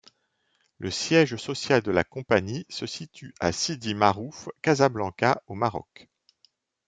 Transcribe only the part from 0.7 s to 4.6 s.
Le siège social de la compagnie se situe à Sidi Maârouf,